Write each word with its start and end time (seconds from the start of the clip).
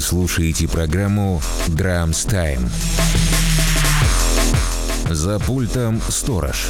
Слушаете 0.00 0.66
программу 0.66 1.42
Drums 1.68 2.26
Time. 2.26 2.70
За 5.10 5.38
пультом 5.38 6.00
сторож. 6.08 6.68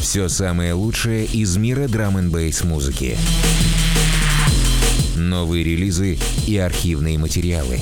Все 0.00 0.30
самое 0.30 0.72
лучшее 0.72 1.26
из 1.26 1.56
мира 1.58 1.86
драм 1.86 2.16
н 2.16 2.32
музыки. 2.64 3.18
Новые 5.16 5.64
релизы 5.64 6.18
и 6.46 6.56
архивные 6.56 7.18
материалы. 7.18 7.80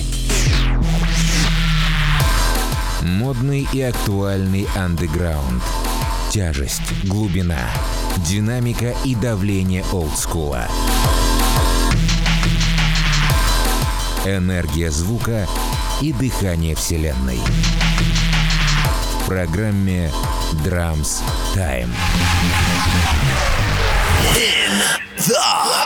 Модный 3.03 3.69
и 3.73 3.81
актуальный 3.81 4.67
андеграунд. 4.75 5.63
Тяжесть, 6.31 6.83
глубина, 7.05 7.71
динамика 8.29 8.93
и 9.05 9.15
давление 9.15 9.85
олдскула. 9.93 10.69
Энергия 14.27 14.91
звука 14.91 15.47
и 16.01 16.11
дыхание 16.11 16.75
вселенной. 16.75 17.39
В 19.21 19.27
программе 19.27 20.11
Drums 20.65 21.21
Time. 21.55 21.91
In 24.35 24.81
the 25.19 25.84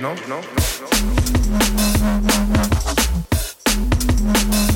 know? 0.00 0.14
You 0.14 0.28
know? 0.28 0.40
You 4.20 4.69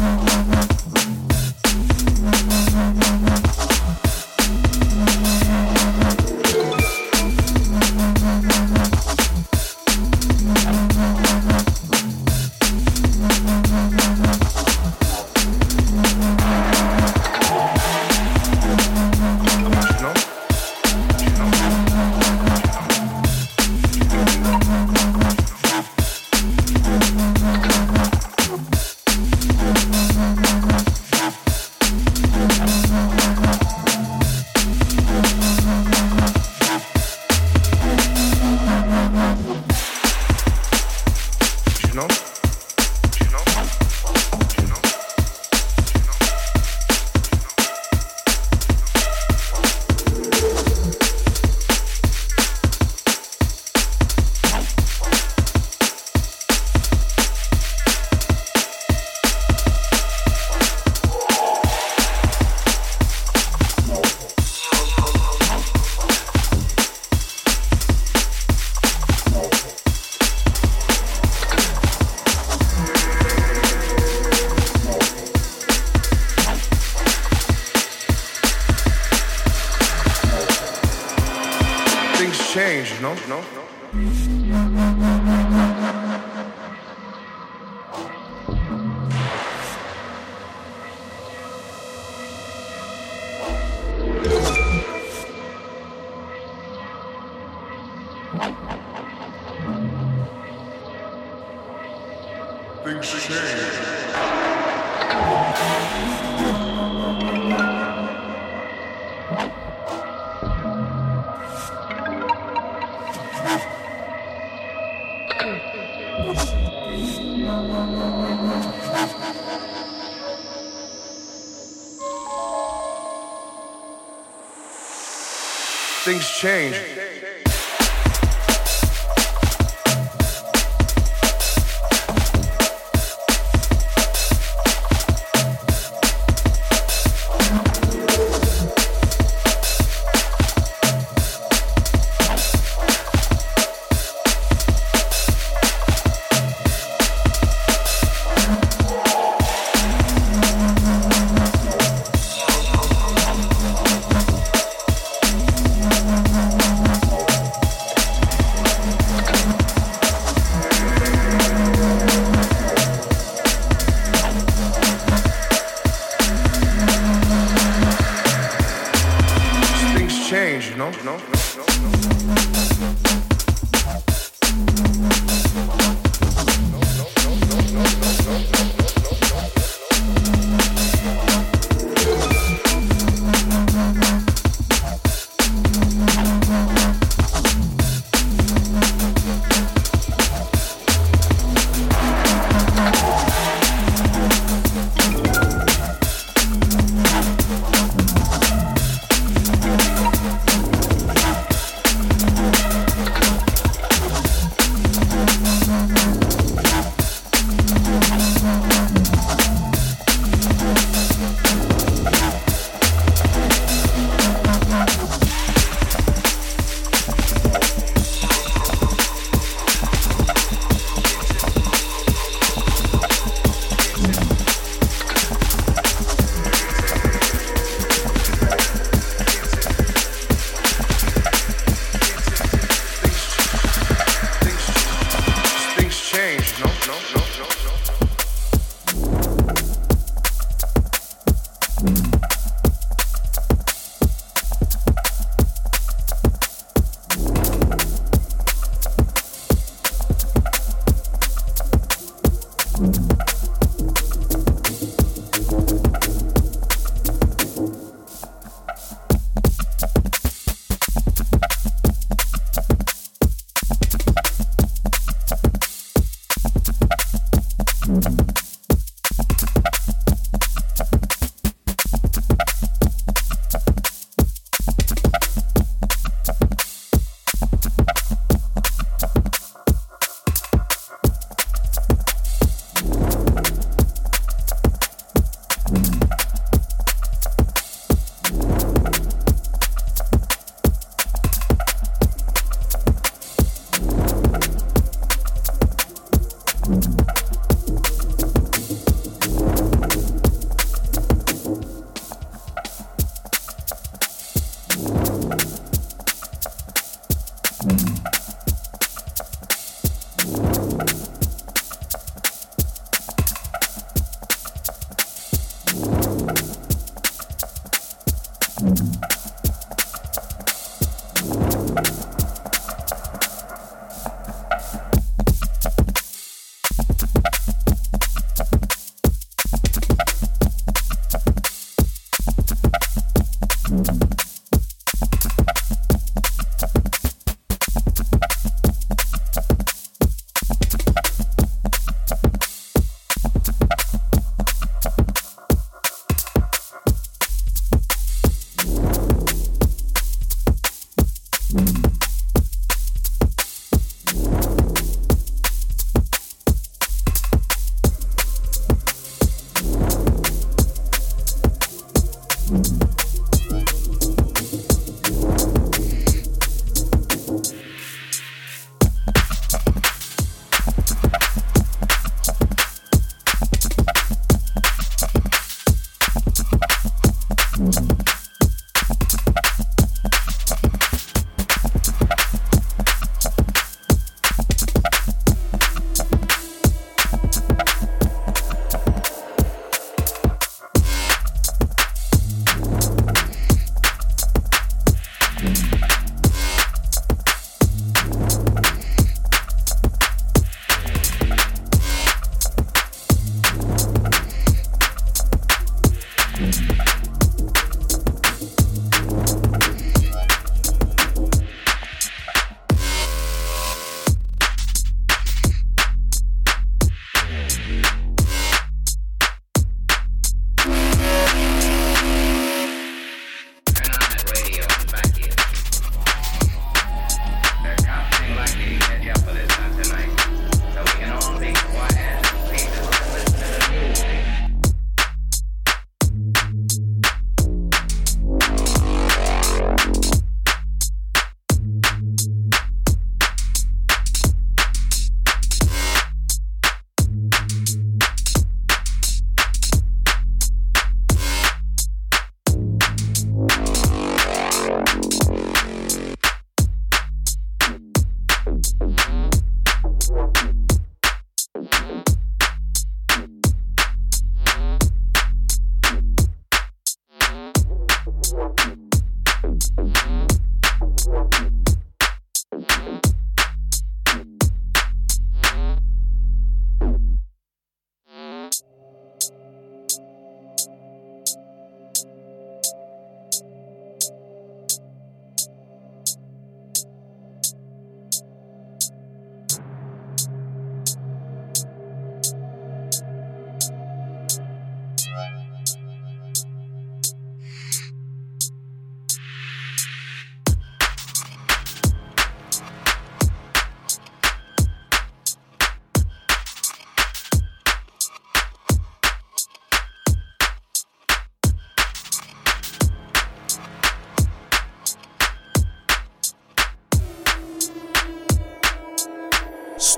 Things 126.05 126.29
change. 126.29 126.77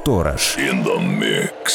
Сторож. 0.06 0.56
In 0.58 0.84
the 0.84 1.00
mix. 1.00 1.65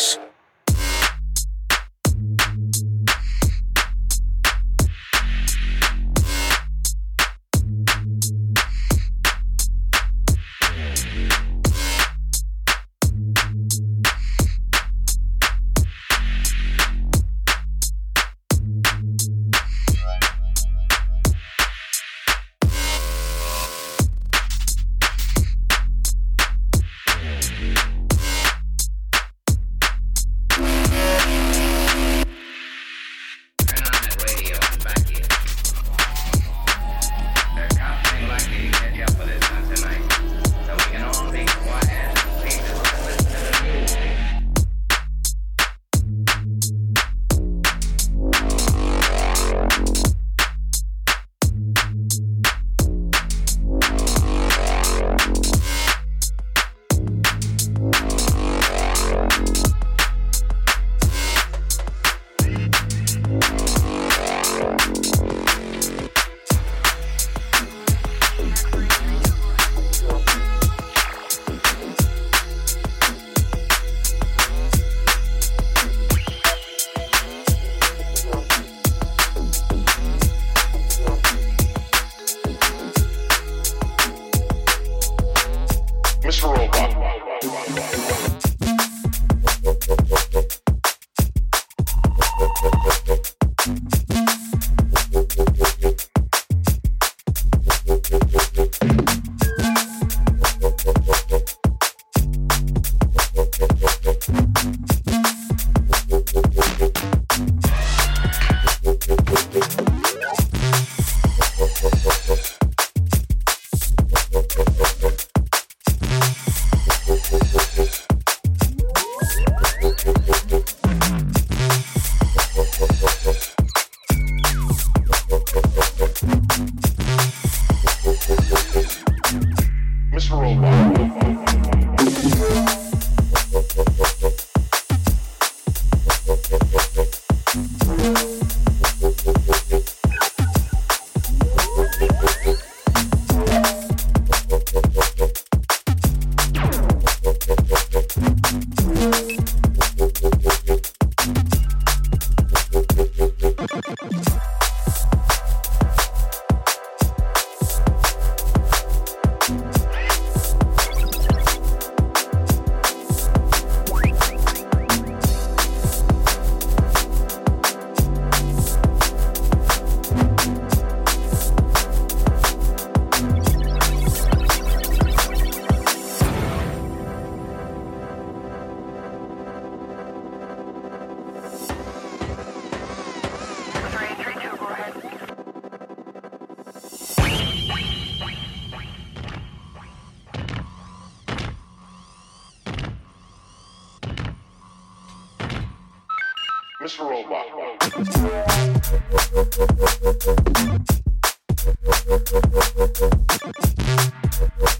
Mr. 86.21 86.55
Robot. 86.55 88.40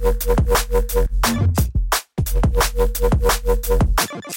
Thank 0.01 0.25
you. 4.25 4.31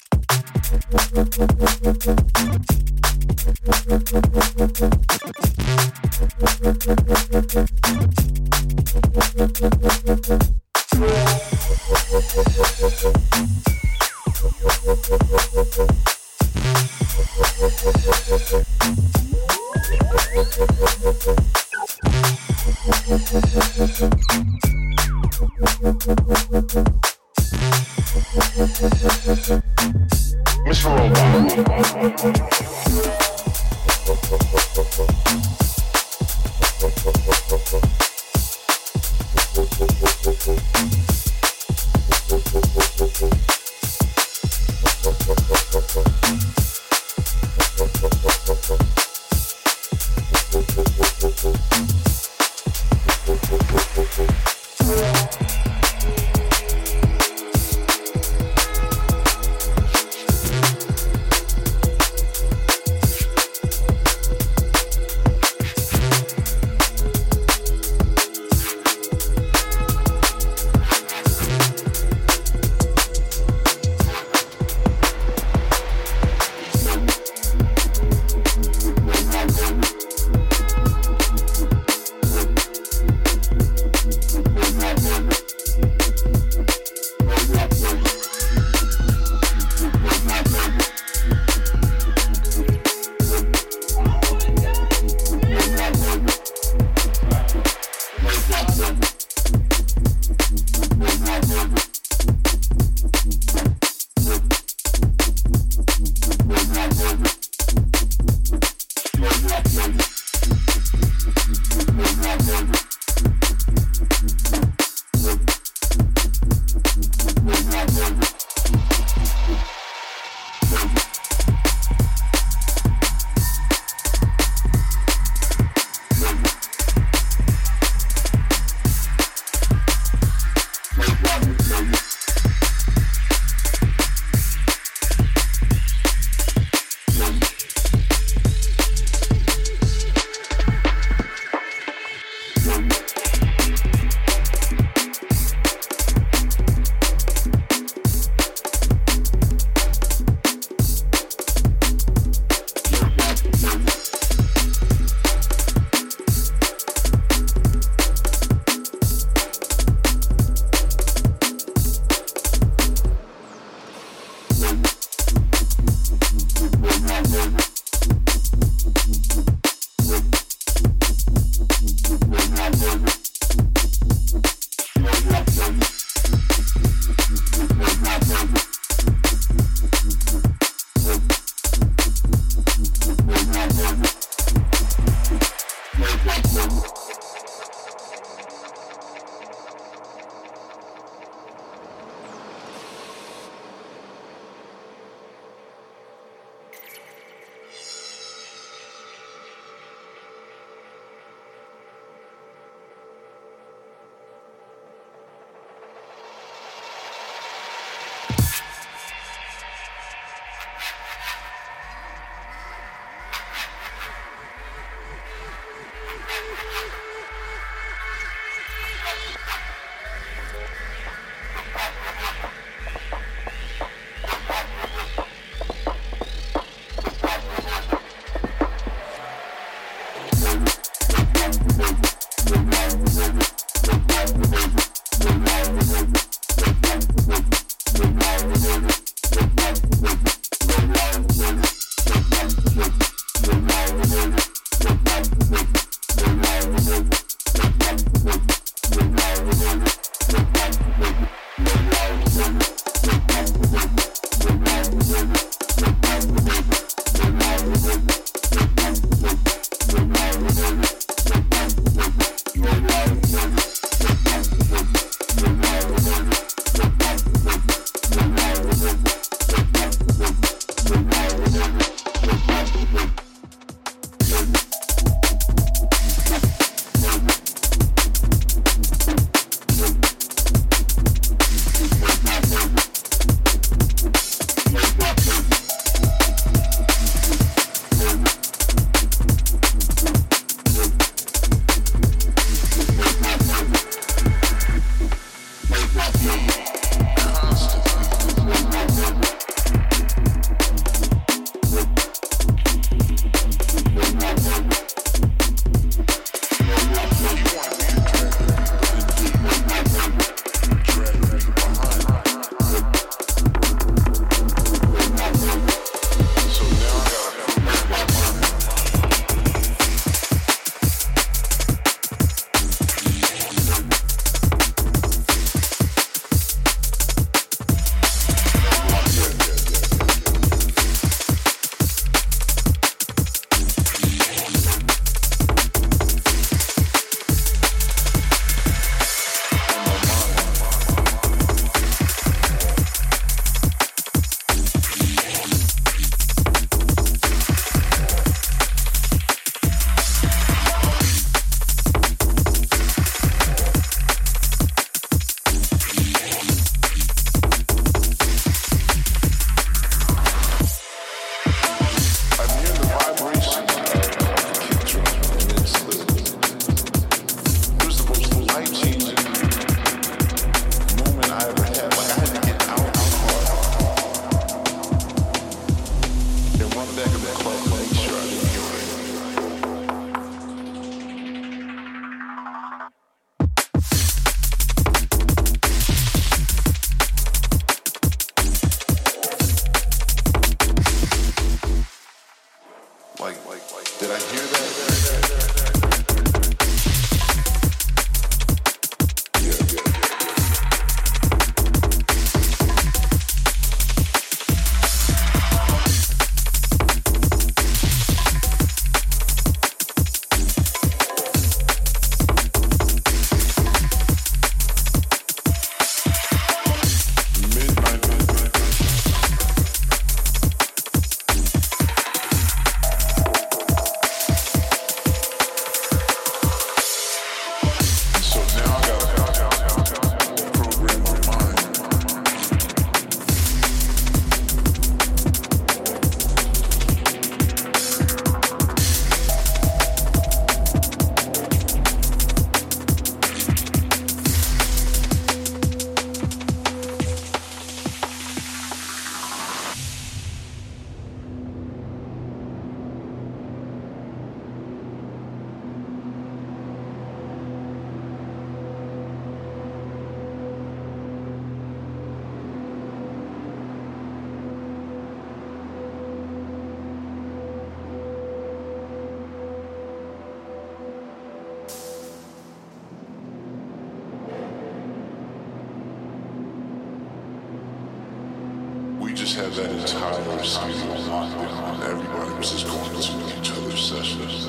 sessions, 484.02 484.46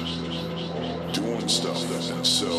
doing 1.14 1.48
stuff. 1.48 2.12
And 2.12 2.26
so 2.26 2.50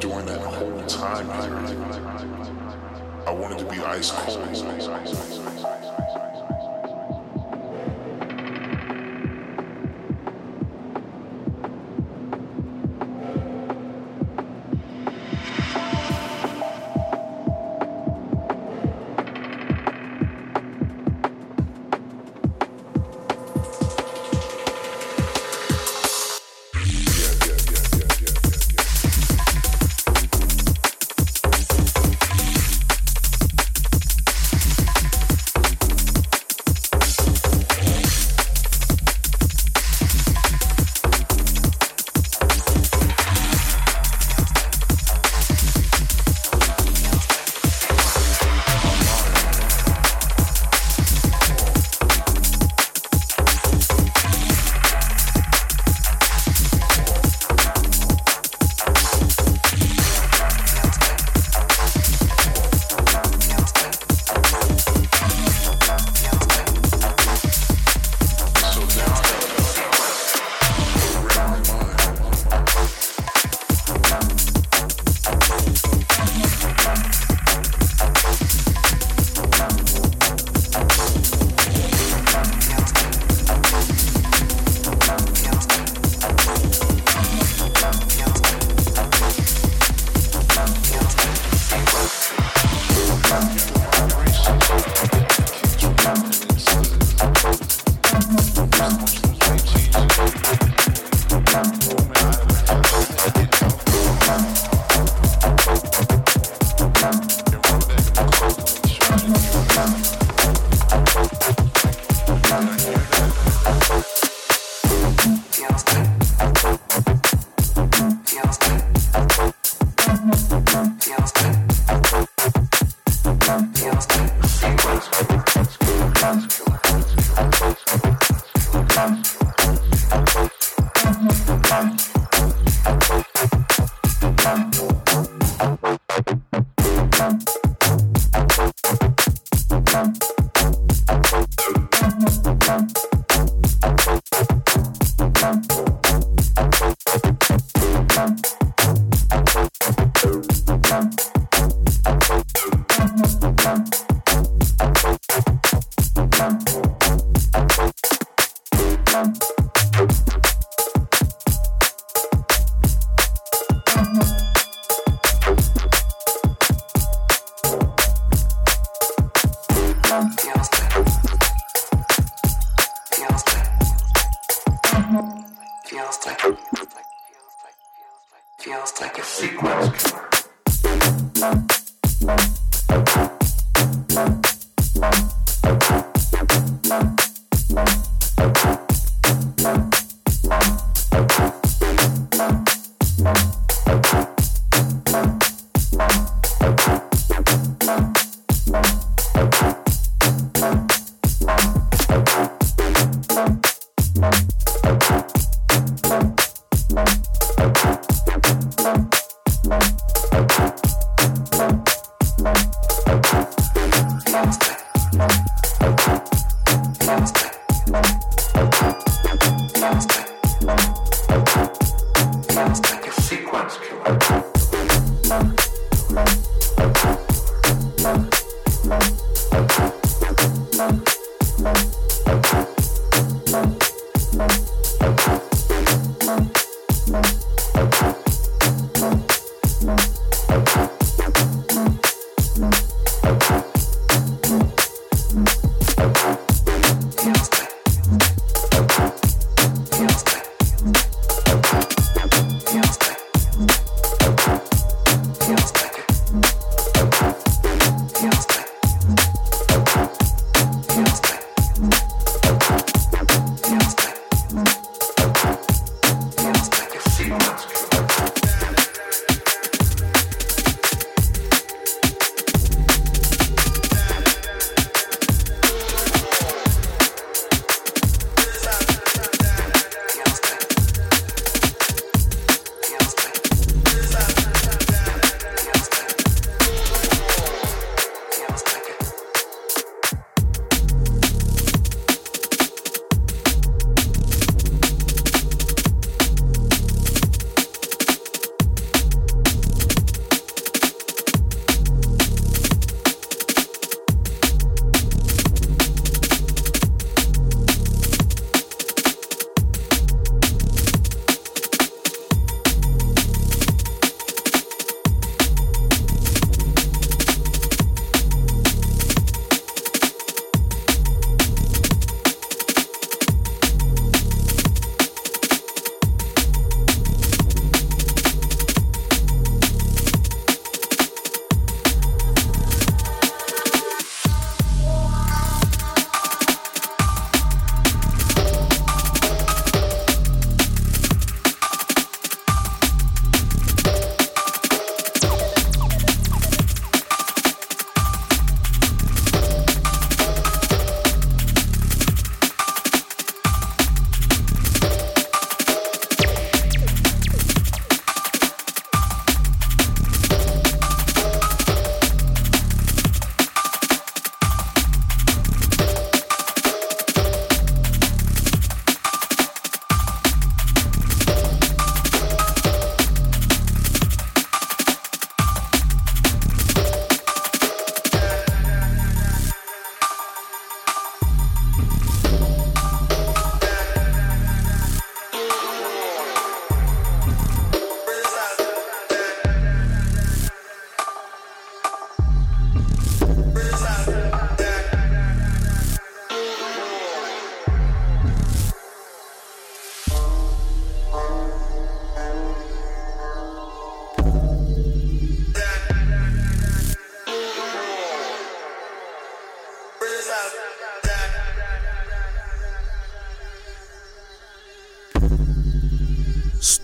during 0.00 0.26
that 0.26 0.40
whole 0.40 0.82
time 0.86 1.26
period, 1.42 1.76
I 3.26 3.30
wanted 3.30 3.58
to 3.58 3.64
be 3.66 3.82
ice 3.82 4.10
cold. 4.10 5.43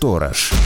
Сторож. 0.01 0.60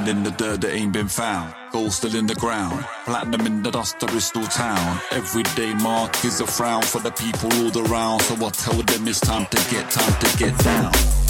Diamond 0.00 0.18
in 0.18 0.24
the 0.24 0.30
dirt 0.30 0.60
that 0.62 0.72
ain't 0.72 0.92
been 0.92 1.08
found. 1.08 1.54
Gold 1.72 1.92
still 1.92 2.14
in 2.14 2.26
the 2.26 2.34
ground. 2.34 2.84
Platinum 3.04 3.46
in 3.46 3.62
the 3.62 3.70
dust 3.70 4.02
of 4.02 4.10
Bristol 4.10 4.44
town. 4.44 4.98
Everyday 5.10 5.74
mark 5.74 6.24
is 6.24 6.40
a 6.40 6.46
frown 6.46 6.82
for 6.82 7.00
the 7.00 7.10
people 7.10 7.52
all 7.54 7.86
around. 7.86 8.20
So 8.22 8.34
I 8.34 8.50
tell 8.50 8.82
them 8.82 9.08
it's 9.08 9.20
time 9.20 9.46
to 9.46 9.56
get, 9.70 9.90
time 9.90 10.20
to 10.20 10.38
get 10.38 10.56
down. 10.58 11.29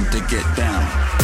time 0.00 0.10
to 0.12 0.34
get 0.34 0.56
down. 0.56 1.19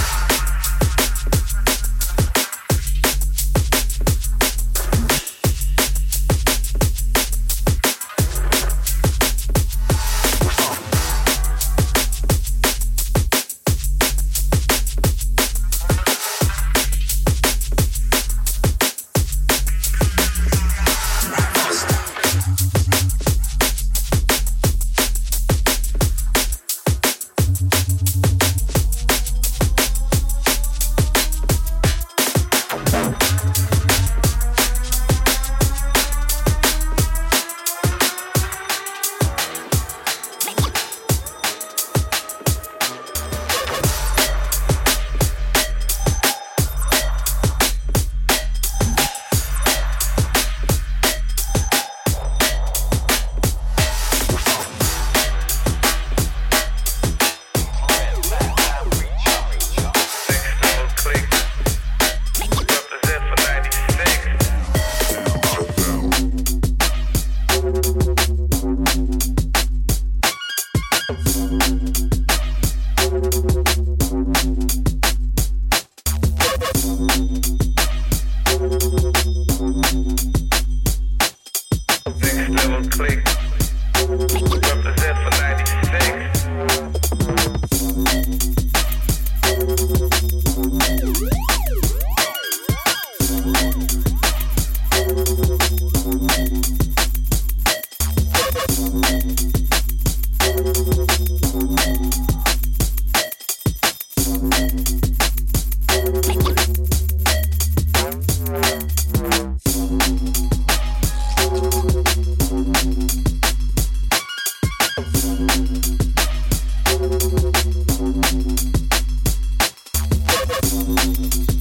Música 120.76 121.55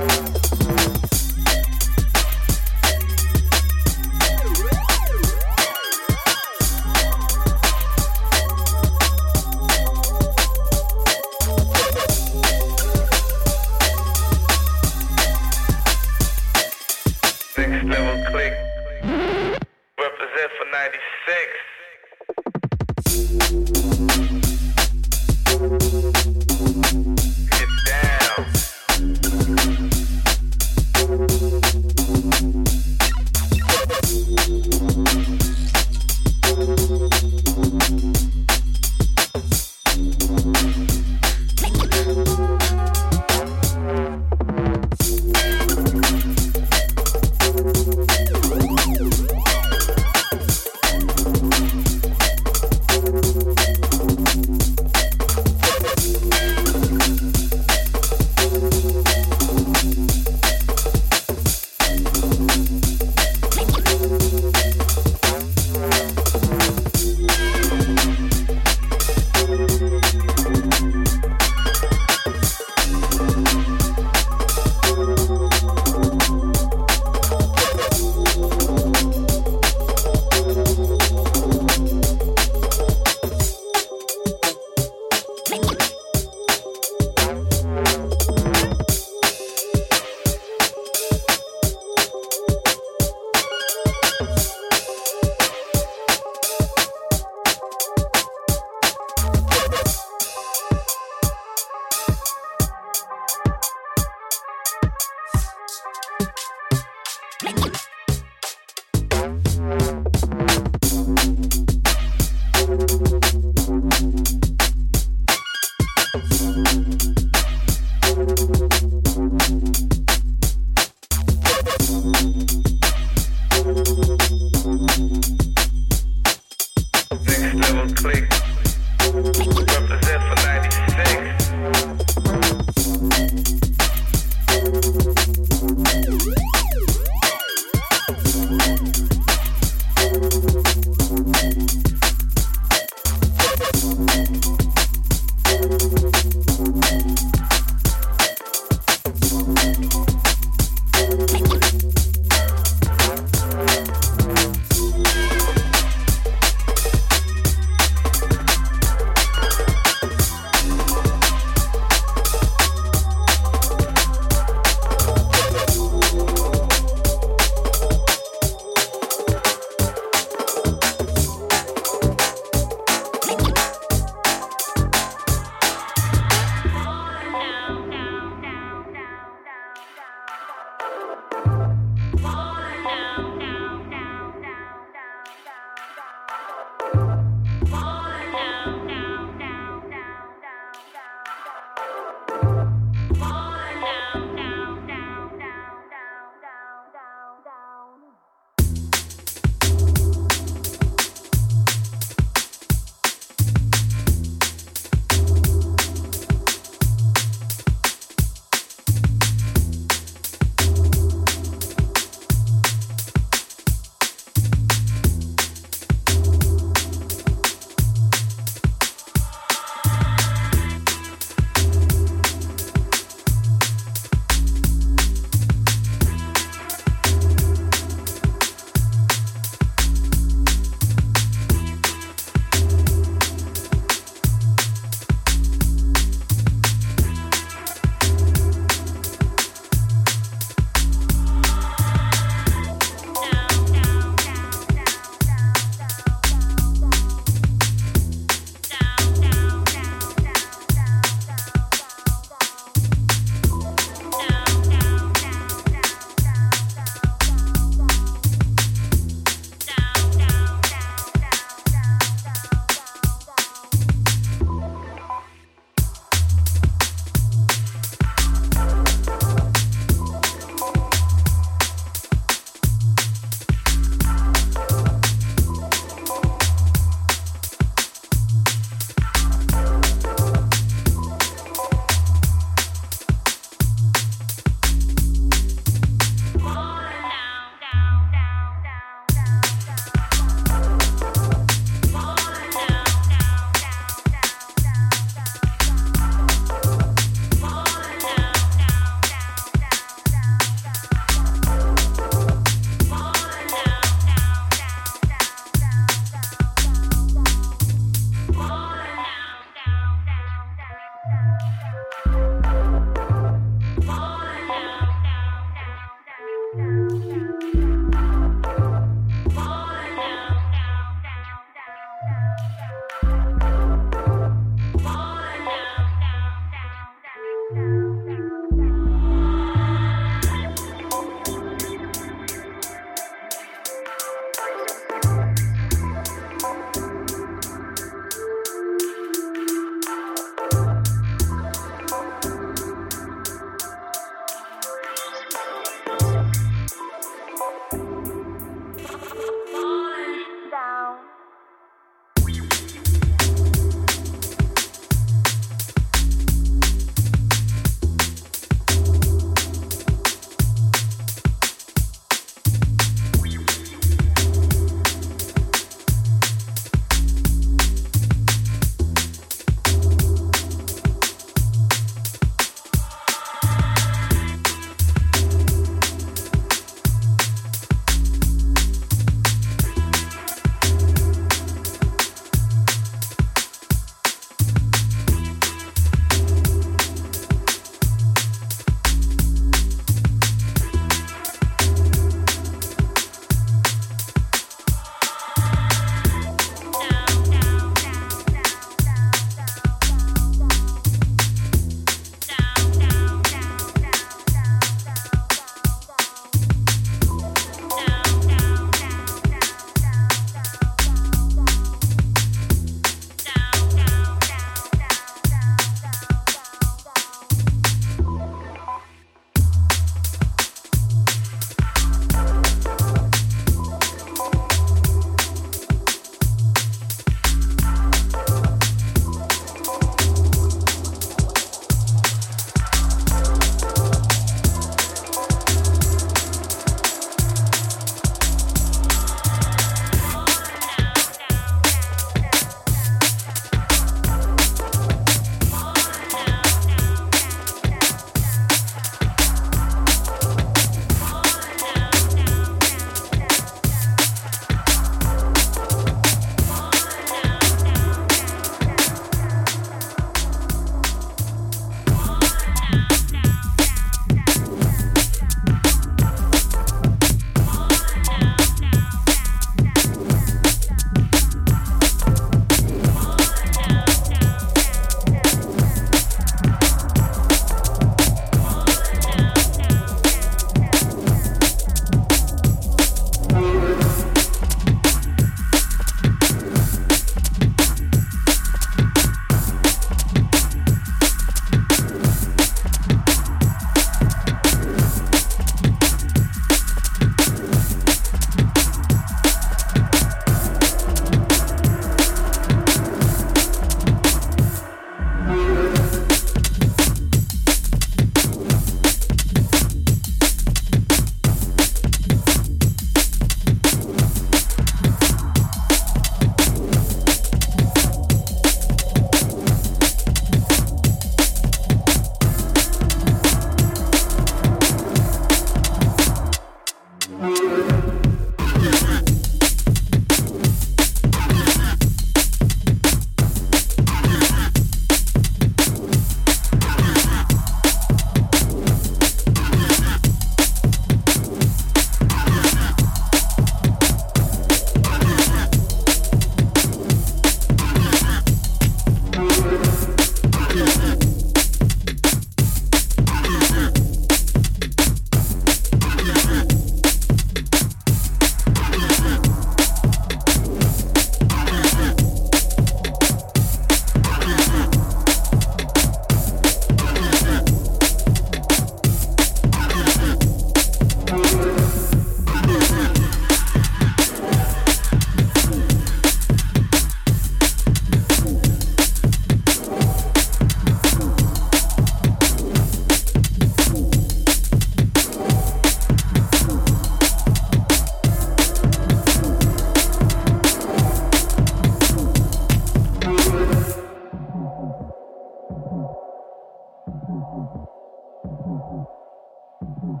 Thank 599.88 600.00